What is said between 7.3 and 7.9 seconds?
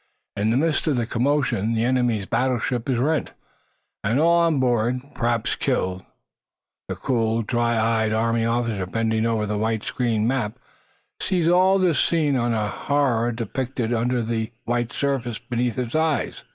dry